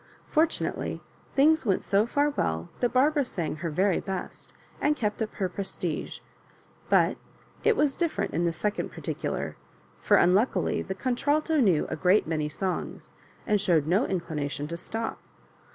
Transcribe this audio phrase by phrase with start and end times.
[0.25, 0.99] Fortunately,
[1.35, 5.47] things went so far well that Barbara sang her very best, and kept up her
[5.47, 6.21] prestige
[6.91, 7.17] :h\3X
[7.63, 9.57] it was different in the second particular;
[9.99, 13.13] for, unluckily, the contralto knew a great many songs,
[13.45, 15.19] and showed no inclination to stop.